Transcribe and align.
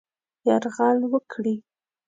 یرغل 0.47 0.99
وکړي. 1.11 1.55